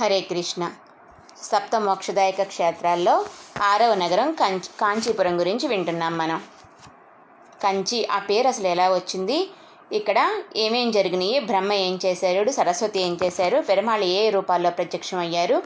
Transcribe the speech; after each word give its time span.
హరే 0.00 0.20
కృష్ణ. 0.20 0.72
సప్త 1.42 1.80
మోక్షదాయక 1.80 2.42
క్షేత్రాల్లో 2.42 3.24
ఆరవ 3.62 3.94
నగరం 3.94 4.32
కంచి 4.32 4.60
కాంచీపురం 4.60 5.40
గురించి 5.40 5.68
వింటున్నాం 5.68 6.18
మనం. 6.18 6.42
కంచి 7.62 8.06
ఆ 8.06 8.18
పేరు 8.18 8.48
అసలు 8.48 8.66
ఎలా 8.66 8.94
వచ్చింది? 8.94 9.50
ఇక్కడ 9.92 10.42
ఏమేం 10.56 10.90
జరిగినాయి? 10.90 11.40
బ్రహ్మ 11.40 11.72
ఏం 11.72 11.98
చేశారు? 12.06 12.52
సరస్వతి 12.52 13.00
ఏం 13.00 13.18
చేశారు? 13.24 13.60
పెరుమాళ్ 13.60 14.04
ఏ 14.04 14.30
రూపాల్లో 14.30 14.70
ప్రత్యక్షం 14.70 15.18
అయ్యారు? 15.18 15.62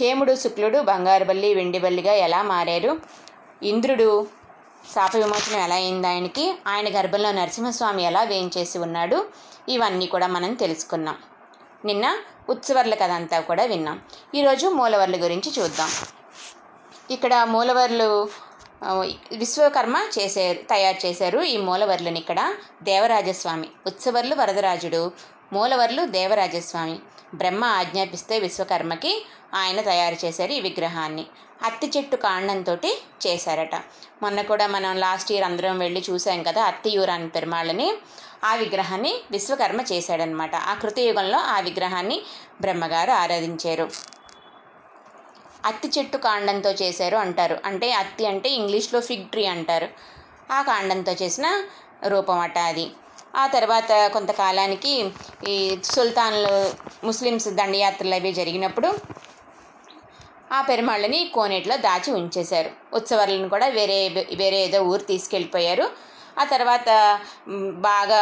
హేముడు 0.00 0.34
శుక్లుడు 0.34 0.78
బంగారుబల్లి 0.78 1.54
వెండిబల్లిగా 1.54 2.12
ఎలా 2.12 2.42
మారారు? 2.42 2.98
ఇంద్రుడు 3.62 4.26
శాప 4.94 5.16
విమోచనం 5.16 5.60
ఎలా 5.60 5.74
అయింది 5.74 6.06
ఆయనకి? 6.06 6.54
ఆయన 6.66 7.00
గర్భంలో 7.00 7.32
నరసింహస్వామి 7.32 8.02
ఎలా 8.02 8.22
వేయించేసి 8.22 8.78
ఉన్నాడు? 8.78 9.26
ఇవన్నీ 9.68 10.06
కూడా 10.06 10.26
మనం 10.26 10.54
తెలుసుకున్నాం. 10.54 11.16
నిన్న 11.84 12.06
ఉత్సవర్ల 12.48 12.94
కథ 12.94 13.10
అంతా 13.10 13.40
కూడా 13.40 13.64
విన్నాం. 13.64 13.96
ఈరోజు 14.34 14.66
మూలవర్ల 14.66 15.16
గురించి 15.24 15.50
చూద్దాం. 15.58 15.90
ఇక్కడ 17.10 17.34
మూలవర్లు 17.54 18.28
విశ్వకర్మ 19.32 19.96
చేశారు 20.18 20.58
తయారు 20.70 21.06
చేశారు 21.06 21.38
ఈ 21.52 21.56
మూలవర్లను 21.56 22.18
ఇక్కడ 22.18 22.40
దేవరాజస్వామి. 22.82 23.68
ఉత్సవర్లు 23.86 24.34
వరదరాజుడు 24.34 25.12
మూలవర్లు 25.52 26.04
దేవరాజస్వామి. 26.16 26.98
బ్రహ్మ 27.34 27.64
ఆజ్ఞాపిస్తే 27.64 28.38
విశ్వకర్మకి 28.38 29.12
ఆయన 29.54 29.80
తయారు 29.80 30.16
చేశారు 30.24 30.52
ఈ 30.52 30.60
విగ్రహాన్ని. 30.60 31.26
అత్తి 31.62 31.86
చెట్టు 31.96 32.16
కాండంతో 32.16 32.74
చేశారట. 33.26 33.76
మొన్న 34.22 34.42
కూడా 34.42 34.66
మనం 34.66 34.96
లాస్ట్ 34.96 35.32
ఇయర్ 35.32 35.44
అందరం 35.44 35.78
వెళ్ళి 35.78 36.04
చూసాం 36.10 36.42
కదా 36.42 36.62
అత్తియూరాన్ 36.64 37.30
పెరుమాళ్ళని. 37.36 37.88
ఆ 38.44 38.54
విగ్రహాన్ని 38.60 39.12
విశ్వకర్మ 39.30 39.80
చేశాడనమాట 39.90 40.54
ఆ 40.66 40.74
కృతయుగంలో 40.82 41.38
ఆ 41.48 41.58
విగ్రహాన్ని 41.68 42.18
బ్రహ్మగారు 42.60 43.12
ఆరాధించారు. 43.22 43.86
అత్తి 45.64 45.88
చెట్టు 45.94 46.18
కాండంతో 46.24 46.70
చేశారు 46.80 47.16
అంటారు. 47.16 47.56
అంటే 47.68 47.88
అత్తి 48.02 48.24
అంటే 48.30 48.48
ఇంగ్లీష్లో 48.58 49.00
ఫిగ్ 49.06 49.28
ట్రీ 49.30 49.44
అంటారు. 49.54 49.88
ఆ 50.50 50.60
కాండంతో 50.62 51.12
చేసిన 51.22 51.46
రూపం 52.12 52.38
అట 52.40 52.58
అది. 52.70 52.86
ఆ 53.34 53.44
తర్వాత 53.54 53.92
కొంతకాలానికి 54.14 54.92
ఈ 55.46 55.56
సుల్తాన్లు 55.92 56.54
ముస్లిమ్స్ 57.02 57.48
దండయాత్రలు 57.58 58.14
అవి 58.14 58.30
జరిగినప్పుడు 58.34 58.90
ఆ 60.50 60.60
పెరుమాళ్ళని 60.68 61.20
కోనేటిలో 61.34 61.76
దాచి 61.84 62.10
ఉంచేశారు. 62.18 62.70
ఉత్సవాలను 62.98 63.48
కూడా 63.48 63.66
వేరే 63.78 63.98
వేరే 64.40 64.58
ఏదో 64.66 64.80
ఊరు 64.84 65.04
తీసుకెళ్ళిపోయారు. 65.10 65.86
ఆ 66.38 66.44
తర్వాత 66.44 66.88
బాగా 67.88 68.20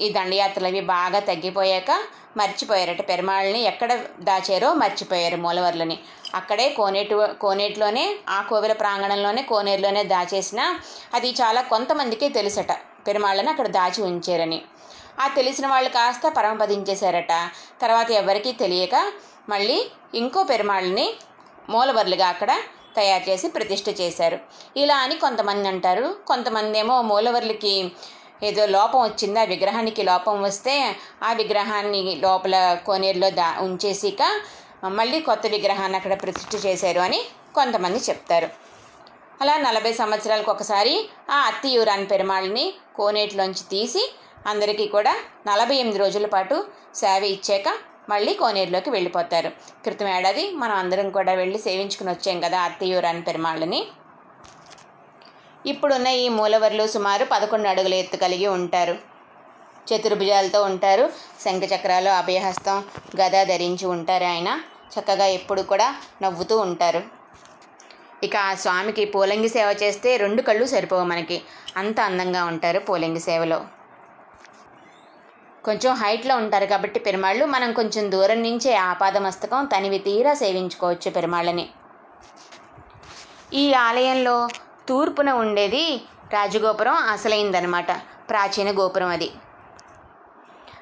ఈ 0.00 0.08
దండయాత్రలు 0.10 0.66
అవి 0.66 0.80
బాగా 0.90 1.20
తగ్గిపోయాక 1.20 1.90
మర్చిపోయారట 2.36 3.02
పెరుమాళ్ళని. 3.08 3.60
ఎక్కడ 3.62 3.90
దాచారో 4.20 4.68
మర్చిపోయారు 4.74 5.36
మూలవర్లని. 5.36 5.96
అక్కడే 6.34 6.66
కోనేటి 6.70 7.14
కోనేటిలోనే 7.40 8.04
ఆ 8.28 8.40
కోవిల 8.42 8.72
ప్రాంగణంలోనే 8.72 9.42
కోనేరులోనే 9.42 10.02
దాచేసిన 10.04 10.60
అది 11.14 11.30
చాలా 11.40 11.62
కొంతమందికి 11.72 12.28
తెలుసట 12.28 12.72
పెరుమాళ్ళని 13.06 13.50
అక్కడ 13.50 13.68
దాచి 13.78 14.00
ఉంచారని. 14.02 14.60
ఆ 15.20 15.26
తెలిసిన 15.28 15.66
వాళ్ళు 15.66 15.90
కాస్త 15.90 16.28
పరమపదించేశారట 16.28 17.32
తర్వాత 17.80 18.10
ఎవరికీ 18.20 18.52
తెలియక 18.62 18.96
మళ్ళీ 19.48 19.78
ఇంకో 20.14 20.42
పెరుమాళ్ళని 20.42 21.06
మూలవర్లుగా 21.70 22.26
అక్కడ 22.28 22.50
తయారు 22.96 23.30
చేసి 23.30 23.48
ప్రతిష్ఠ 23.48 23.88
చేశారు. 24.00 24.38
ఇలా 24.76 24.96
అని 24.96 25.16
కొంతమంది 25.16 25.68
అంటారు. 25.68 26.16
కొంతమంది 26.26 26.78
ఏమో 26.78 27.02
మూలవర్లకి 27.02 27.74
ఏదో 28.42 28.66
లోపం 28.66 29.00
వచ్చింది 29.02 29.40
ఆ 29.40 29.44
విగ్రహానికి 29.44 30.02
లోపం 30.02 30.42
వస్తే 30.42 30.74
ఆ 31.22 31.32
విగ్రహాన్ని 31.32 32.16
లోపల 32.16 32.56
కోనేరులో 32.86 33.30
దా 33.30 33.56
ఉంచేసిక 33.60 34.22
మళ్ళీ 34.84 35.20
కొత్త 35.20 35.46
విగ్రహాన్ని 35.46 35.96
అక్కడ 35.96 36.22
ప్రతిష్ఠ 36.22 36.66
చేశారు 36.66 37.00
అని 37.00 37.20
కొంతమంది 37.54 37.98
చెప్తారు. 37.98 38.48
అలా 39.42 39.56
నలభై 39.56 39.92
సంవత్సరాలకు 39.92 40.50
ఒకసారి 40.50 40.94
ఆ 41.30 41.40
అత్తియూరాన్ 41.40 42.10
పెరుమాళ్ళని 42.10 42.74
కోనేటిలోంచి 42.94 43.64
తీసి 43.70 44.02
అందరికీ 44.46 44.86
కూడా 44.86 45.12
నలభై 45.46 45.76
ఎనిమిది 45.76 45.98
రోజుల 45.98 46.26
పాటు 46.26 46.56
సేవ 46.94 47.22
ఇచ్చాక 47.24 47.68
మళ్ళీ 48.10 48.32
కోనేరులోకి 48.34 48.90
వెళ్ళిపోతారు. 48.90 49.48
క్రితం 49.84 50.08
ఏడాది 50.08 50.44
మనం 50.50 50.74
అందరం 50.74 51.10
కూడా 51.10 51.32
వెళ్ళి 51.32 51.58
సేవించుకుని 51.58 52.10
వచ్చాం 52.10 52.40
కదా 52.40 52.60
అత్తయ్యూరాని 52.60 53.22
పెరుమాళ్ళని. 53.22 53.80
ఇప్పుడున్న 55.66 56.06
ఈ 56.06 56.28
మూలవర్లు 56.28 56.86
సుమారు 56.86 57.24
పదకొండు 57.32 57.68
అడుగుల 57.68 57.94
ఎత్తు 57.94 58.16
కలిగి 58.16 58.46
ఉంటారు. 58.46 58.94
చతుర్భుజాలతో 59.88 60.62
ఉంటారు. 60.62 61.04
శంఖచక్రాలు 61.44 62.10
అభయహస్తం 62.10 62.76
గద 63.20 63.36
ధరించి 63.44 63.86
ఉంటారు 63.86 64.24
ఆయన. 64.24 64.50
చక్కగా 64.94 65.26
ఎప్పుడు 65.38 65.62
కూడా 65.62 65.88
నవ్వుతూ 66.22 66.58
ఉంటారు. 66.58 67.02
ఇక 68.22 68.36
ఆ 68.36 68.54
స్వామికి 68.54 69.04
పూలంగి 69.04 69.48
సేవ 69.48 69.68
చేస్తే 69.82 70.16
రెండు 70.16 70.42
కళ్ళు 70.42 70.64
సరిపోవు 70.66 71.04
మనకి. 71.04 71.38
అంత 71.76 72.00
అందంగా 72.00 72.42
ఉంటారు 72.44 72.78
పూలంగి 72.78 73.20
సేవలో. 73.20 73.60
కొంచెం 75.64 75.92
హైట్లో 75.94 76.36
ఉంటారు 76.36 76.66
కాబట్టి 76.66 76.98
పెరుమాళ్ళు 77.00 77.44
మనం 77.44 77.72
కొంచెం 77.72 78.04
దూరం 78.12 78.42
నుంచే 78.42 78.72
ఆపాదమస్తకం 78.90 79.64
తనివి 79.64 79.98
తీరా 79.98 80.34
సేవించుకోవచ్చు 80.34 81.10
పెరుమాళ్ళని. 81.10 81.66
ఈ 83.52 83.64
ఆలయంలో 83.86 84.36
తూర్పున 84.88 85.30
ఉండేది 85.32 85.84
రాజగోపురం 86.32 86.96
అసలైందనమాట 87.12 87.90
ప్రాచీన 88.30 88.70
గోపురం 88.80 89.08
అది. 89.08 89.28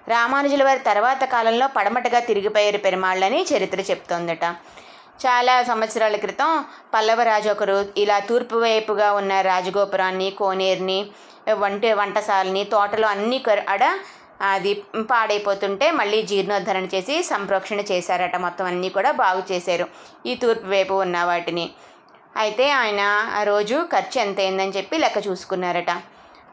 రామానుజుల 0.08 0.62
వారి 0.64 0.78
తర్వాత 0.78 1.22
కాలంలో 1.24 1.66
పడమటగా 1.66 2.20
తిరిగిపోయారు 2.20 2.78
పెరుమాళ్ళని 2.78 3.40
చరిత్ర 3.52 3.80
చెప్తోందట. 3.80 4.44
చాలా 5.24 5.54
సంవత్సరాల 5.62 6.16
క్రితం 6.16 6.50
పల్లవ 6.94 7.22
రాజు 7.22 7.48
ఒకరు 7.50 7.86
ఇలా 7.96 8.18
తూర్పు 8.28 8.56
వైపుగా 8.56 9.08
ఉన్న 9.12 9.40
రాజగోపురాన్ని 9.40 10.30
కోనేరుని 10.30 10.98
వంట 11.52 11.86
వంటశాలని 11.92 12.62
తోటలు 12.64 13.06
అన్నీ 13.06 13.38
అడ 13.46 13.60
ఆడ 13.68 13.84
అది 14.40 14.72
పాడైపోతుంటే 15.10 15.90
మళ్ళీ 15.90 16.22
జీర్ణోద్ధరణ 16.22 16.84
చేసి 16.94 17.22
సంప్రోక్షణ 17.22 17.80
చేశారట. 17.90 18.36
మొత్తం 18.36 18.66
అన్నీ 18.66 18.88
కూడా 18.88 19.10
బాగు 19.24 19.42
చేశారు 19.52 19.86
ఈ 20.26 20.34
తూర్పు 20.34 20.66
వైపు 20.66 20.94
ఉన్న 20.94 21.24
వాటిని. 21.24 21.66
అయితే 22.36 22.70
ఆయన 22.70 23.00
ఆ 23.38 23.42
రోజు 23.42 23.76
ఖర్చు 23.92 24.20
ఎంత 24.20 24.40
అయిందని 24.40 24.76
చెప్పి 24.76 24.98
లెక్క 24.98 25.18
చూసుకున్నారట. 25.26 25.92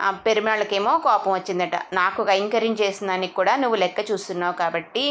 ఆ 0.02 0.12
పెరుమాళ్ళకేమో 0.26 0.98
కోపం 0.98 1.32
వచ్చిందట. 1.34 1.76
నాకు 1.94 2.24
కైంకర్యం 2.24 2.74
చేసిన 2.82 3.08
దానికి 3.08 3.34
కూడా 3.34 3.56
నువ్వు 3.56 3.78
లెక్క 3.84 4.00
చూస్తున్నావు 4.12 4.54
కాబట్టి 4.54 5.04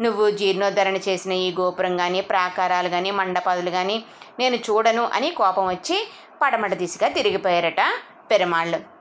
నువ్వు 0.00 0.30
జీర్ణోద్ధరణ 0.30 0.96
చేసిన 1.08 1.32
ఈ 1.46 1.48
గోపురం 1.60 1.96
కానీ 1.96 2.20
ప్రాకారాలు 2.20 2.88
కానీ 2.88 3.10
మండపాదులు 3.10 3.70
కానీ 3.70 4.04
నేను 4.38 4.56
చూడను 4.56 5.04
అని 5.18 5.30
కోపం 5.30 5.66
వచ్చి 5.66 5.98
పడమట 6.42 6.74
దిశగా 6.74 7.08
తిరిగిపోయారట 7.08 7.82
పెరుమాళ్ళు. 8.30 8.97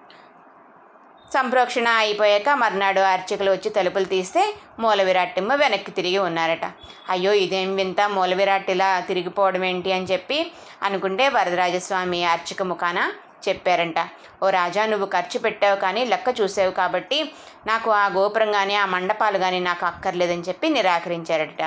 సంప్రోక్షణ 1.33 1.87
అయిపోయాక 1.87 2.49
మర్నాడు 2.49 2.99
అర్చకులు 2.99 3.51
వచ్చి 3.51 3.69
తలుపులు 3.69 4.05
తీస్తే 4.05 4.43
మూల 4.79 5.01
విరాట్టిమ్మ 5.03 5.53
వెనక్కి 5.53 5.91
తిరిగి 5.91 6.17
ఉన్నారట. 6.17 6.65
అయ్యో 7.09 7.33
ఇదేం 7.33 7.75
వింత? 7.75 8.01
మూల 8.01 8.33
విరాట్ 8.33 8.69
ఇలా 8.69 8.99
తిరిగిపోవడం 8.99 9.63
ఏంటి 9.63 9.91
అని 9.91 10.05
చెప్పి 10.05 10.51
అనుకుంటే 10.83 11.29
వరదరాజస్వామి 11.29 12.23
అర్చక 12.23 12.63
ముఖాన 12.63 12.99
చెప్పారంట. 13.47 13.99
ఓ 14.43 14.49
రాజా 14.49 14.85
నువ్వు 14.85 15.07
ఖర్చు 15.07 15.39
పెట్టావు 15.39 15.75
కానీ 15.75 16.05
లెక్క 16.05 16.35
చూసావు 16.41 16.71
కాబట్టి 16.71 17.19
నాకు 17.67 17.91
ఆ 17.91 18.07
గోపురం 18.07 18.51
కానీ 18.51 18.75
ఆ 18.75 18.85
మండపాలు 18.85 19.37
కానీ 19.37 19.59
నాకు 19.59 19.85
అక్కర్లేదని 19.85 20.41
చెప్పి 20.41 20.69
నిరాకరించారట. 20.69 21.63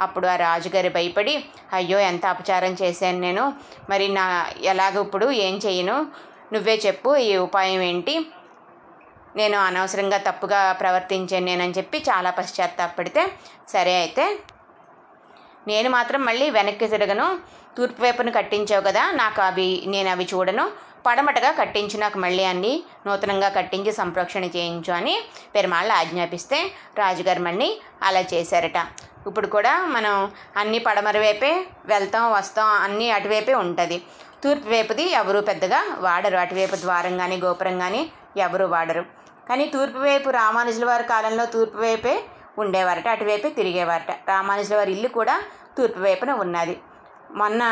అప్పుడు 0.00 0.26
ఆ 0.26 0.36
రాజుగారు 0.36 0.88
భయపడి 0.88 1.44
అయ్యో 1.72 1.98
ఎంత 1.98 2.26
అపచారం 2.26 2.72
చేశాను 2.82 3.20
నేను? 3.20 3.52
మరి 3.90 4.08
నా 4.08 4.24
ఎలాగ 4.64 5.00
ఇప్పుడు? 5.00 5.26
ఏం 5.30 5.54
చేయను? 5.66 6.06
నువ్వే 6.52 6.74
చెప్పు 6.86 7.16
ఈ 7.16 7.36
ఉపాయం 7.36 7.80
ఏంటి? 7.82 8.14
నేను 9.36 9.56
అనవసరంగా 9.58 10.18
తప్పుగా 10.28 10.60
ప్రవర్తించాను 10.72 11.46
నేనని 11.48 11.76
చెప్పి 11.78 11.98
చాలా 12.08 12.30
పశ్చాత్తాపడితే 12.30 13.22
సరే 13.68 13.94
అయితే 14.02 14.26
నేను 15.68 15.88
మాత్రం 15.90 16.20
మళ్ళీ 16.24 16.46
వెనక్కి 16.50 16.86
తిరగను. 16.88 17.26
తూర్పు 17.76 18.00
వైపున 18.02 18.30
కట్టించావు 18.30 18.82
కదా 18.88 19.02
నాకు 19.10 19.40
అవి 19.42 19.70
నేను 19.86 20.08
అవి 20.10 20.24
చూడను. 20.34 20.64
పడమటగా 21.06 21.50
కట్టించు 21.52 21.96
నాకు 22.00 22.18
మళ్ళీ 22.18 22.44
అన్ని 22.44 22.72
నూతనంగా 23.06 23.48
కట్టించి 23.48 23.92
సంప్రోక్షణ 23.92 24.44
చేయించు 24.56 24.92
అని 24.92 25.14
పెరుమాళ్ళు 25.54 25.92
ఆజ్ఞాపిస్తే 25.92 26.58
రాజుగారు 26.98 27.40
మళ్ళీ 27.40 27.68
అలా 28.02 28.22
చేశారట. 28.32 28.78
ఇప్పుడు 29.26 29.46
కూడా 29.46 29.72
మనం 29.86 30.14
అన్ని 30.56 30.78
పడమర 30.78 31.18
వైపే 31.18 31.52
వెళ్తాం 31.86 32.32
వస్తాం 32.32 32.68
అన్నీ 32.86 33.10
అటువైపే 33.10 33.54
ఉంటుంది. 33.64 33.98
తూర్పు 34.44 34.68
వైపుది 34.68 35.04
ఎవరు 35.20 35.40
పెద్దగా 35.40 35.80
వాడరు. 35.98 36.36
అటువైపు 36.36 36.76
ద్వారం 36.76 37.14
కానీ 37.18 37.36
గోపురం 37.36 37.78
కానీ 37.78 38.02
ఎవరు 38.36 38.64
వాడరు. 38.64 39.04
కానీ 39.48 39.64
తూర్పు 39.66 39.98
వైపు 39.98 40.30
రామానుజుల 40.30 40.84
వారి 40.84 41.04
కాలంలో 41.04 41.46
తూర్పు 41.46 41.78
వైపే 41.78 42.14
ఉండేవారట 42.58 43.08
అటువైపే 43.08 43.50
తిరిగేవారట. 43.50 44.12
రామానుజుల 44.28 44.76
వారి 44.76 44.92
ఇల్లు 44.92 45.08
కూడా 45.08 45.34
తూర్పు 45.78 46.00
వైపున 46.00 46.32
ఉన్నది. 46.32 46.76
మొన్న 47.30 47.62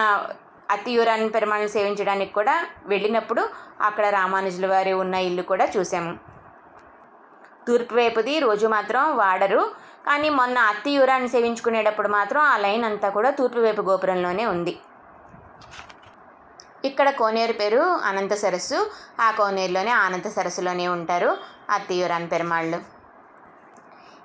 అత్తియూరాన్ని 0.70 1.28
పెరుమాళ్ళని 1.28 1.68
సేవించడానికి 1.68 2.32
కూడా 2.32 2.54
వెళ్ళినప్పుడు 2.86 3.42
అక్కడ 3.80 4.06
రామానుజుల 4.06 4.66
వారి 4.66 4.92
ఉన్న 4.92 5.14
ఇల్లు 5.14 5.42
కూడా 5.42 5.68
చూసాము. 5.76 6.12
తూర్పు 7.68 7.94
వైపుది 7.94 8.38
రోజు 8.38 8.66
మాత్రం 8.66 9.16
వాడరు. 9.16 9.62
కానీ 10.06 10.28
మొన్న 10.28 10.58
అత్తియూరాన్ని 10.58 11.28
సేవించుకునేటప్పుడు 11.28 12.08
మాత్రం 12.08 12.40
ఆ 12.42 12.56
లైన్ 12.56 12.84
అంతా 12.84 13.08
కూడా 13.08 13.30
తూర్పు 13.30 13.58
వైపు 13.58 13.82
గోపురంలోనే 13.82 14.46
ఉంది. 14.46 14.74
ఇక్కడ 16.88 17.08
కోనేరు 17.20 17.54
పేరు 17.60 17.82
అనంత 18.08 18.34
సరస్సు. 18.42 18.78
ఆ 19.26 19.28
కోనేరులోనే 19.38 19.92
అనంత 20.04 20.28
సరస్సులోనే 20.36 20.86
ఉంటారు 20.96 21.30
అత్తియూరాన్ 21.76 22.26
పెరుమాళ్ళు. 22.32 22.78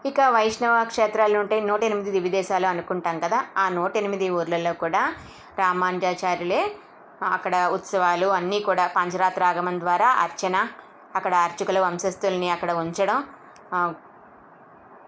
ఇక 0.10 0.20
వైష్ణవ 0.36 0.76
క్షేత్రాలు 0.92 1.38
ఉంటాయి 1.44 1.62
నూట 1.70 1.82
ఎనిమిది 1.90 2.12
దివిదేశాలు 2.16 2.68
అనుకుంటాం 2.74 3.16
కదా. 3.26 3.40
ఆ 3.64 3.66
నూట 3.78 3.92
ఎనిమిది 4.02 4.28
ఊర్లలో 4.40 4.74
కూడా 4.84 5.02
రామానుజాచార్యులే 5.62 6.62
అక్కడ 7.38 7.56
ఉత్సవాలు 7.78 8.28
అన్నీ 8.38 8.60
కూడా 8.68 8.84
పంచరాత్ర 8.98 9.44
ఆగమం 9.52 9.78
ద్వారా 9.84 10.10
అర్చన 10.26 10.56
అక్కడ 11.18 11.34
అర్చకుల 11.48 11.78
వంశస్థుల్ని 11.86 12.50
అక్కడ 12.56 12.72
ఉంచడం 12.84 13.18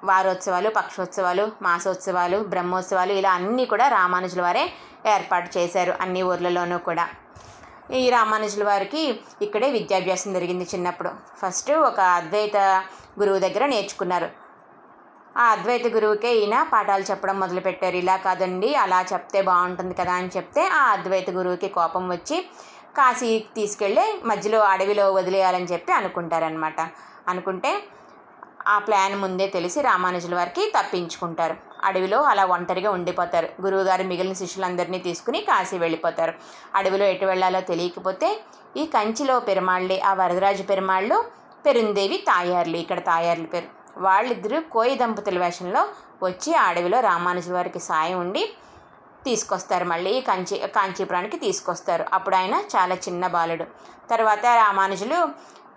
వారోత్సవాలు 0.09 0.69
పక్షోత్సవాలు 0.77 1.43
మాసోత్సవాలు 1.65 2.37
బ్రహ్మోత్సవాలు 2.53 3.13
ఇలా 3.19 3.31
అన్నీ 3.39 3.65
కూడా 3.73 3.85
రామానుజుల 3.97 4.41
వారే 4.45 4.63
ఏర్పాటు 5.15 5.49
చేశారు 5.57 5.93
అన్ని 6.03 6.21
ఊర్లలోనూ 6.29 6.77
కూడా. 6.87 7.05
ఈ 7.99 8.09
రామానుజుల 8.09 8.63
వారికి 8.63 9.01
ఇక్కడే 9.41 9.71
విద్యాభ్యాసం 9.71 10.29
జరిగింది 10.33 10.65
చిన్నప్పుడు. 10.73 11.09
ఫస్ట్ 11.39 11.71
ఒక 11.89 11.99
అద్వైత 12.19 12.57
గురువు 13.19 13.39
దగ్గర 13.39 13.65
నేర్చుకున్నారు. 13.65 14.29
ఆ 15.37 15.45
అద్వైత 15.51 15.87
గురువుకే 15.87 16.31
ఈయన 16.33 16.55
పాఠాలు 16.71 17.05
చెప్పడం 17.11 17.37
మొదలుపెట్టారు. 17.39 17.97
ఇలా 17.97 18.15
కాదండి 18.17 18.69
అలా 18.75 18.99
చెప్తే 19.13 19.41
బాగుంటుంది 19.41 19.93
కదా 19.93 20.13
అని 20.13 20.29
చెప్తే 20.37 20.63
ఆ 20.79 20.83
అద్వైత 20.91 21.29
గురువుకి 21.29 21.69
కోపం 21.69 22.05
వచ్చి 22.09 22.37
కాశీ 22.97 23.31
తీసుకెళ్ళి 23.55 24.05
మధ్యలో 24.23 24.61
అడవిలో 24.63 25.05
వదిలేయాలని 25.13 25.65
చెప్పి 25.65 25.91
అనుకుంటారనమాట 25.91 26.79
అనుకుంటే 27.27 27.71
ఆ 28.67 28.77
ప్లాన్ 28.79 29.15
ముందే 29.15 29.47
తెలిసి 29.47 29.81
రామానుజుల 29.81 30.35
వారికి 30.35 30.63
తప్పించుకుంటారు. 30.75 31.55
అడవిలో 31.83 32.21
అలా 32.21 32.45
ఒంటరిగా 32.45 32.91
ఉండిపోతారు. 32.91 33.49
గురువుగారు 33.61 34.03
మిగిలిన 34.03 34.33
శిష్యులందరినీ 34.33 34.99
తీసుకుని 34.99 35.41
కాశీ 35.41 35.77
వెళ్ళిపోతారు. 35.77 36.33
అడవిలో 36.75 37.05
ఎటు 37.05 37.25
వెళ్ళాలో 37.25 37.61
తెలియకపోతే 37.61 38.41
ఈ 38.77 38.85
కంచిలో 38.85 39.39
పెరుమాళ్ళే 39.39 39.99
ఆ 39.99 40.13
వరదరాజు 40.13 40.63
పెరుమాళ్ళు 40.63 41.25
పెరుందేవి 41.65 42.17
తాయార్లు 42.17 42.77
ఇక్కడ 42.77 42.99
తాయార్లు 42.99 43.45
పేరు. 43.45 43.67
వాళ్ళిద్దరూ 43.97 44.61
కోయి 44.71 44.95
దంపతుల 44.95 45.39
వేషంలో 45.39 45.87
వచ్చి 46.23 46.55
ఆ 46.55 46.63
అడవిలో 46.63 46.99
రామానుజుల 46.99 47.53
వారికి 47.53 47.79
సాయం 47.79 48.19
ఉండి 48.19 48.43
తీసుకొస్తారు. 49.23 49.85
మళ్ళీ 49.85 50.21
కంచి 50.21 50.57
కాంచీపురానికి 50.75 51.37
తీసుకొస్తారు. 51.37 52.05
అప్పుడు 52.13 52.35
ఆయన 52.35 52.55
చాలా 52.75 52.95
చిన్న 52.95 53.27
బాలుడు. 53.27 53.65
తర్వాత 54.09 54.45
రామానుజులు 54.45 55.29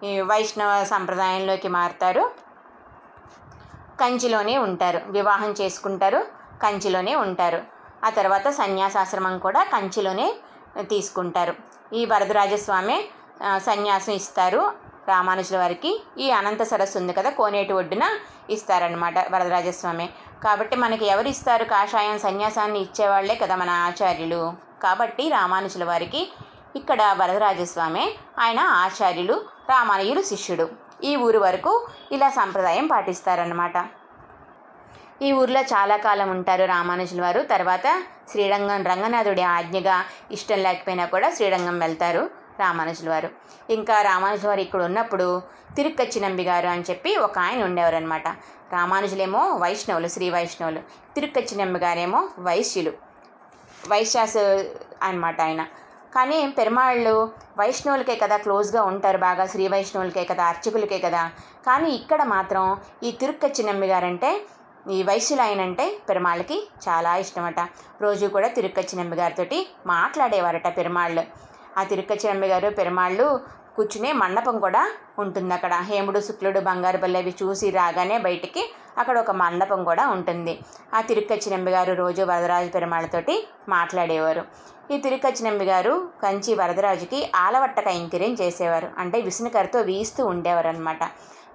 ఈ 0.04 0.20
వైష్ణవ 0.20 0.84
సంప్రదాయంలోకి 0.84 1.68
మారుతారు. 1.68 2.43
కంచిలోనే 4.00 4.58
ఉంటారు. 4.58 5.00
వివాహం 5.06 5.50
చేసుకుంటారు 5.60 6.20
కంచిలోనే 6.62 7.14
ఉంటారు. 7.16 7.60
ఆ 8.04 8.10
తర్వాత 8.10 8.48
సన్యాసాశ్రమం 8.48 9.38
కూడా 9.38 9.62
కంచిలోనే 9.64 10.34
తీసుకుంటారు. 10.80 11.54
ఈ 11.92 12.04
వరదరాజస్వామి 12.04 13.04
సన్యాసం 13.56 14.12
ఇస్తారు 14.12 14.72
రామానుజుల 15.08 15.58
వారికి. 15.58 16.04
ఈ 16.18 16.30
అనంత 16.30 16.62
సరస్సు 16.62 16.98
ఉంది 16.98 17.12
కదా 17.12 17.30
కోనేటి 17.30 17.72
ఒడ్డున 17.72 18.04
ఇస్తారనమాట 18.50 19.18
వరదరాజస్వామి. 19.34 20.06
కాబట్టి 20.44 20.76
మనకి 20.76 21.06
ఎవరు 21.06 21.28
ఇస్తారు? 21.28 21.64
కాషాయం 21.64 22.18
సన్యాసాన్ని 22.18 22.80
ఇచ్చేవాళ్ళే 22.80 23.34
కదా 23.34 23.56
మన 23.56 23.70
ఆచార్యులు. 23.70 24.54
కాబట్టి 24.82 25.28
రామానుజుల 25.28 25.84
వారికి 25.84 26.32
ఇక్కడ 26.76 27.16
వరదరాజస్వామి 27.18 28.14
ఆయన 28.38 28.60
ఆచార్యులు 28.60 29.34
రామానుజులు 29.70 30.22
శిష్యుడు. 30.22 30.68
ఈ 31.04 31.16
ఊరు 31.16 31.38
వరకు 31.38 31.72
ఇలా 32.12 32.28
సాంప్రదాయం 32.30 32.86
పాటిస్తారన్నమాట. 32.86 33.76
ఈ 35.22 35.32
ఊర్లో 35.32 35.60
చాలా 35.60 35.96
కాలం 35.96 36.30
ఉంటారు 36.30 36.64
రామానుజుల 36.64 37.20
వారు. 37.22 37.40
తర్వాత 37.42 37.86
శ్రీరంగం 38.30 38.82
రంగనాథుడి 38.90 39.42
ఆజ్ఞగా 39.56 39.96
ఇష్టం 40.32 40.58
లేకపోయినా 40.58 41.04
కూడా 41.06 41.30
శ్రీరంగం 41.30 41.78
వెళ్తారు 41.78 42.22
రామానుజుల 42.60 43.08
వారు. 43.08 43.28
ఇంకా 43.70 44.02
రామానుజుల 44.02 44.48
వారు 44.48 44.60
ఇక్కడ 44.60 44.82
ఉన్నప్పుడు 44.82 45.28
తిరుక్కచ్చినంబి 45.76 46.44
గారు 46.44 46.68
అని 46.68 46.84
చెప్పి 46.90 47.16
ఒక 47.26 47.38
ఆయన 47.38 47.64
ఉండేవారనమాట 47.64 48.28
రామానుజులేమో 48.72 49.42
వైష్ణవులు 49.56 50.08
శ్రీ 50.08 50.30
వైష్ణవులు. 50.30 50.80
తిరుక్కచ్చినంబి 51.14 51.78
గారేమో 51.78 52.20
వైశ్యులు. 52.38 52.92
వైశ్యాసు 53.88 54.42
అనమాట 55.02 55.40
ఆయన. 55.40 55.62
కానీ 56.14 56.54
పెరుమాళ్ళు 56.58 57.32
వైష్ణవులకే 57.58 58.16
కదా 58.16 58.36
క్లోజ్గా 58.36 58.82
ఉంటారు 58.82 59.18
బాగా 59.18 59.46
శ్రీ 59.46 59.68
వైష్ణవులకే 59.68 60.24
కదా 60.24 60.44
అర్చకులకే 60.44 60.98
కదా. 60.98 61.30
కానీ 61.66 61.90
ఇక్కడ 61.90 62.22
మాత్రం 62.22 62.76
ఈ 63.02 63.12
తిరుక్కచ్చినమ్మి 63.12 63.86
గారంటే 63.86 64.46
ఈ 64.90 65.02
వైశ్యులు 65.02 65.42
పెరుమాళ్ళకి 66.08 66.68
చాలా 66.88 67.16
ఇష్టమట. 67.16 67.60
రోజు 68.00 68.26
కూడా 68.26 68.48
తిరుక్కచ్చినమ్మి 68.48 69.16
గారితో 69.16 69.44
మాట్లాడేవారట 69.86 70.76
పెరుమాళ్ళు. 70.76 71.24
ఆ 71.78 71.82
తిరుక్కచ్చినమ్మి 71.82 72.46
గారు 72.46 72.70
పెరుమాళ్ళు 72.70 73.40
కూర్చునే 73.76 74.10
మండపం 74.22 74.56
కూడా 74.64 74.82
ఉంటుంది 75.22 75.52
అక్కడ. 75.54 75.74
హేముడు 75.90 76.20
శుక్లుడు 76.26 76.60
బంగారు 76.68 76.98
బల్లి 76.98 77.18
అవి 77.22 77.32
చూసి 77.42 77.66
రాగానే 77.78 78.18
బయటికి 78.18 78.62
అక్కడ 78.98 79.16
ఒక 79.24 79.32
మండపం 79.42 79.80
కూడా 79.84 80.04
ఉంటుంది. 80.16 80.54
ఆ 80.96 81.00
తిరుక్కచ్చినంబి 81.00 81.70
గారు 81.70 81.92
రోజు 82.02 82.22
వరదరాజు 82.22 82.70
పెరుమాళ్ళతోటి 82.76 83.34
మాట్లాడేవారు. 83.68 84.44
ఈ 84.90 84.96
తిరుక్కచ్చినంబి 84.98 85.64
గారు 85.64 85.92
కంచి 86.22 86.54
వరదరాజుకి 86.54 87.20
ఆలవట్ట 87.44 87.80
కైంకర్యం 87.80 88.34
చేసేవారు. 88.40 88.88
అంటే 88.98 89.20
విసునకరతో 89.20 89.80
వీస్తూ 89.90 90.22
ఉండేవారు 90.26 90.68
అనమాట 90.68 91.02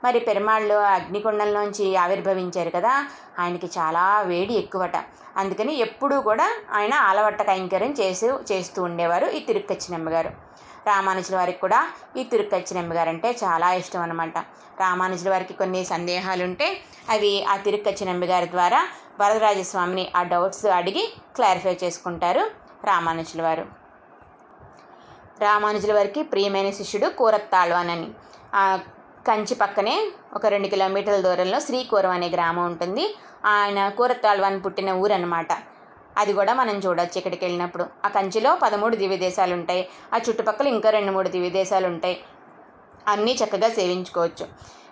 మరి 0.04 0.20
పెరుమాళ్ళు 0.20 0.76
అగ్నికొండంలోంచి 0.96 1.86
ఆవిర్భవించారు 2.04 2.72
కదా 2.76 2.94
ఆయనకి 3.40 3.68
చాలా 3.78 4.04
వేడి 4.22 4.54
ఎక్కువట. 4.54 4.98
అందుకని 5.38 5.74
ఎప్పుడూ 5.86 6.16
కూడా 6.22 6.46
ఆయన 6.72 6.94
ఆలవట్ట 7.10 7.42
కైంకర్యం 7.42 7.94
చేసి 8.02 8.28
చేస్తూ 8.52 8.80
ఉండేవారు 8.84 9.28
ఈ 9.38 9.40
తిరుక్కచ్చినమ్మ 9.40 10.10
గారు. 10.10 10.32
రామానుజుల 10.92 11.36
వారికి 11.36 11.60
కూడా 11.60 11.80
ఈ 12.18 12.24
తిరుక్కచ్చినమ్మ 12.32 12.94
గారు 12.98 13.10
అంటే 13.14 13.30
చాలా 13.44 13.68
ఇష్టం 13.82 14.02
అనమాట 14.02 14.38
రామానుజుల 14.80 15.30
వారికి 15.30 15.54
కొన్ని 15.62 15.82
సందేహాలు 15.86 16.44
ఉంటే 16.44 16.68
అవి 17.10 17.32
ఆ 17.52 17.56
తిరుక్కచ్చినమ్మ 17.66 18.26
గారి 18.34 18.48
ద్వారా 18.56 18.82
వరదరాజస్వామిని 19.20 20.06
ఆ 20.18 20.22
డౌట్స్ 20.34 20.66
అడిగి 20.80 21.04
క్లారిఫై 21.36 21.74
చేసుకుంటారు 21.84 22.44
రామానుజుల 22.84 23.42
వారు. 23.48 23.66
రామానుజుల 25.42 25.92
వారికి 25.98 26.22
ప్రియమైన 26.32 26.70
శిష్యుడు 26.80 27.08
కూరత్తాళ్వాన్ 27.20 27.92
అని 27.96 28.08
కంచి 29.28 29.56
పక్కనే 29.56 29.96
ఒక 30.34 30.46
రెండు 30.54 30.68
కిలోమీటర్ల 30.74 31.20
దూరంలో 31.26 31.58
శ్రీకూరం 31.66 32.14
అనే 32.18 32.28
గ్రామం 32.36 32.66
ఉంటుంది. 32.72 33.06
ఆయన 33.52 33.80
కూరత్తాళ్వాన్ 33.98 34.58
పుట్టిన 34.66 34.90
ఊరు 35.02 35.14
అనమాట 35.14 35.52
అది 36.22 36.34
కూడా 36.34 36.54
మనం 36.54 36.76
చూడొచ్చు 36.80 37.18
ఇక్కడికి 37.18 37.44
వెళ్ళినప్పుడు 37.46 37.86
ఆ 38.06 38.10
కంచిలో 38.16 38.52
పదమూడు 38.64 38.96
దివ్య 39.02 39.18
దేశాలు 39.18 39.54
ఉంటాయి 39.54 39.84
ఆ 40.14 40.20
చుట్టుపక్కల 40.26 40.68
ఇంకా 40.76 40.90
రెండు 40.98 41.12
మూడు 41.12 41.30
దివ్య 41.36 41.50
దేశాలు 41.50 41.88
ఉంటాయి 41.94 42.18
అన్నీ 43.08 43.34
చక్కగా 43.42 43.70
సేవించుకోవచ్చు. 43.70 44.46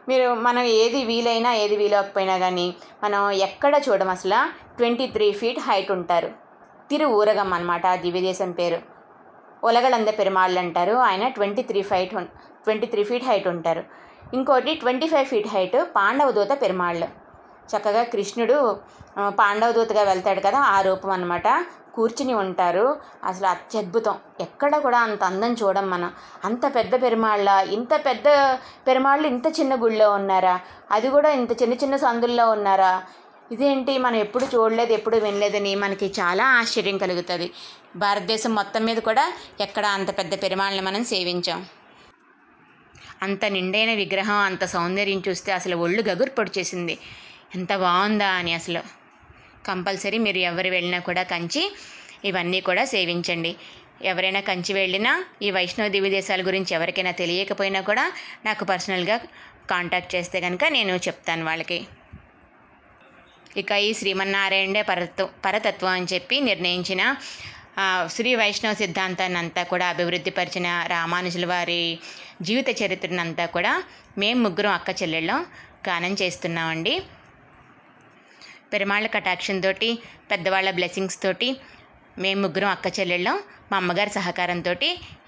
మీరు 0.09 0.27
మనం 0.47 0.63
ఏది 0.81 0.99
వీలైనా 1.05 1.53
ఏది 1.63 1.75
వీలవకపోయినా 1.75 2.35
కానీ 2.37 2.67
మనం 3.03 3.21
ఎక్కడ 3.47 3.73
చూడడం 3.85 4.09
అసలు. 4.09 4.39
ట్వంటీ 4.77 5.07
త్రీ 5.15 5.27
ఫీట్ 5.31 5.59
హైట్ 5.59 5.91
ఉంటారు. 5.97 6.29
తిరు 6.89 7.07
ఊరగం 7.19 7.49
అనమాట 7.53 7.85
ఆ 7.85 7.95
దివ్యదేశం 7.95 8.51
పేరు. 8.51 8.79
ఒలగలంద 9.63 10.09
పెరుమాళ్ళు 10.19 10.59
అంటారు 10.59 10.95
ఆయన 11.09 11.27
twenty 11.27 11.63
three 11.69 11.81
feet 11.81 12.13
twenty 12.65 12.87
three 12.93 13.03
feet 13.09 13.27
height 13.29 13.47
ఉంటారు. 13.47 13.83
ఇంకోటి 14.33 14.71
twenty 14.75 15.07
five 15.07 15.25
feet 15.25 15.47
height 15.47 15.77
Pandava 15.95 16.31
Dhoota 16.31 16.53
పెరుమాళ్ళు. 16.61 17.26
చక్కగా 17.69 18.03
కృష్ణుడు 18.03 18.57
ఆ, 19.17 19.29
పాండవ 19.29 19.71
దూతగా 19.71 20.03
వెళ్తాడు 20.03 20.39
కదా 20.39 20.59
ఆ 20.59 20.81
రూపం 20.81 21.09
అనమాట 21.09 21.47
కూర్చుని 21.93 22.33
ఉంటారు. 22.33 22.83
అసలు 23.23 23.47
అత్యద్భుతం. 23.47 24.15
ఎక్కడ 24.39 24.75
కూడా 24.77 24.99
అంత 24.99 25.23
అందం 25.23 25.53
చూడం 25.53 25.89
మనం. 25.89 26.11
అంత 26.45 26.75
పెద్ద 26.75 27.01
పెరుమాళ్ళ 27.01 27.49
ఇంత 27.49 28.05
పెద్ద 28.05 28.27
పెరుమాళ్ళు 28.87 29.27
ఇంత 29.27 29.59
చిన్న 29.59 29.83
గుళ్ళో 29.83 30.11
ఉన్నారా? 30.11 30.59
అది 30.91 31.09
కూడా 31.09 31.29
ఇంత 31.29 31.61
చిన్న 31.61 31.73
చిన్న 31.73 31.95
సందుల్లో 31.95 32.51
ఉన్నారా? 32.51 32.91
ఇదేంటి? 33.51 33.97
మనం 33.97 34.15
ఎప్పుడు 34.15 34.45
చూడలేదు 34.55 34.93
ఎప్పుడు 34.93 35.17
వినలేదని 35.17 35.75
మనకి 35.75 36.05
చాలా 36.19 36.45
ఆశ్చర్యం 36.45 36.97
కలుగుతుంది. 36.97 37.51
భారతదేశం 37.95 38.55
మొత్తం 38.55 38.85
మీద 38.85 38.97
కూడా 38.97 39.33
ఎక్కడ 39.59 39.85
అంత 39.85 40.17
పెద్ద 40.17 40.43
పెరుమాళ్ళని 40.43 40.81
మనం 40.81 41.03
సేవించాం. 41.05 41.65
అంత 43.21 43.45
నిండైన 43.45 43.93
విగ్రహం 43.93 44.35
అంత 44.35 44.65
సౌందర్యం 44.65 45.23
చూస్తే 45.29 45.51
అసలు 45.51 45.75
ఒళ్ళు 45.75 46.01
గగురు 46.01 46.29
పొడిచేసింది. 46.29 46.95
ఎంత 47.51 47.71
బాగుందా 47.85 48.29
అని 48.39 48.53
అసలు. 48.53 48.81
కంపల్సరీ 49.67 50.17
మీరు 50.25 50.39
ఎవరు 50.49 50.69
వెళ్ళినా 50.75 50.99
కూడా 51.09 51.23
కంచి 51.31 51.63
ఇవన్నీ 52.29 52.59
కూడా 52.69 52.83
సేవించండి. 52.93 53.51
ఎవరైనా 54.11 54.41
కంచి 54.49 54.71
వెళ్ళినా 54.73 55.11
ఈ 55.45 55.47
వైష్ణవ 55.57 55.87
దేవి 55.93 56.09
దేశాల 56.15 56.41
గురించి 56.47 56.71
ఎవరికైనా 56.77 57.13
తెలియకపోయినా 57.21 57.79
కూడా 57.89 58.05
నాకు 58.47 58.63
పర్సనల్గా 58.71 59.15
కాంటాక్ట్ 59.71 60.11
చేస్తే 60.15 60.37
కనుక 60.45 60.65
నేను 60.77 60.93
చెప్తాను 61.07 61.43
వాళ్ళకి. 61.49 61.79
ఇక 63.61 63.71
ఈ 63.87 63.89
శ్రీమన్నారాయణే 63.99 64.81
పరతత్వం 64.89 65.29
పరతత్వం 65.45 65.93
అని 65.97 66.07
చెప్పి 66.13 66.35
నిర్ణయించిన 66.49 67.01
శ్రీ 68.15 68.31
వైష్ణవ 68.35 68.73
సిద్ధాంతాన్ని 68.73 69.37
అంతా 69.41 69.63
కూడా 69.63 69.85
అభివృద్ధిపరిచిన 69.93 70.67
రామానుజుల 70.93 71.45
వారి 71.45 71.81
జీవిత 72.47 72.69
చరిత్రను 72.81 73.21
అంతా 73.25 73.45
కూడా 73.55 73.73
మేము 74.17 74.39
ముగ్గురం 74.45 74.73
అక్క 74.79 74.89
చెల్లెళ్ళం 75.01 75.39
గానం 75.87 76.13
చేస్తున్నామండి. 76.21 76.93
పెరుమాళ్ళ 78.73 79.07
కటాక్షంతో 79.07 79.71
పెద్దవాళ్ళ 80.31 80.71
బ్లెస్సింగ్స్ 80.71 81.23
తోటి 81.23 81.57
మేము 82.19 82.41
ముగ్గురం 82.41 82.67
అక్క 82.67 82.99
చెల్లెళ్ళం 82.99 83.39
మా 83.71 83.77
అమ్మగారి 83.77 84.09
సహకారంతో 84.09 84.73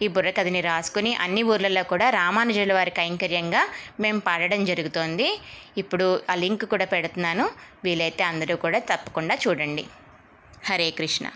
ఈ 0.02 0.08
బుర్రకథని 0.08 0.62
రాసుకుని 0.62 1.16
అన్ని 1.16 1.44
ఊర్లలో 1.44 1.84
కూడా 1.84 2.10
రామానుజుల 2.10 2.74
వారి 2.74 2.92
కైంకర్యంగా 2.92 3.62
మేము 4.00 4.20
పాడడం 4.20 4.66
జరుగుతోంది. 4.66 5.28
ఇప్పుడు 5.78 6.22
ఆ 6.30 6.36
లింక్ 6.36 6.66
కూడా 6.66 6.86
పెడుతున్నాను. 6.86 7.50
వీలైతే 7.84 8.24
అందరూ 8.24 8.56
కూడా 8.56 8.80
తప్పకుండా 8.80 9.38
చూడండి. 9.48 9.86
హరే 10.66 10.92
కృష్ణ. 10.92 11.28